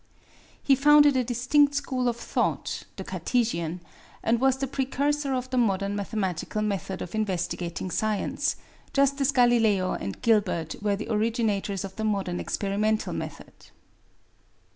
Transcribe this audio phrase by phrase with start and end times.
[0.63, 3.81] He founded a distinct school of thought (the Cartesian),
[4.23, 8.55] and was the precursor of the modern mathematical method of investigating science,
[8.93, 13.53] just as Galileo and Gilbert were the originators of the modern experimental method.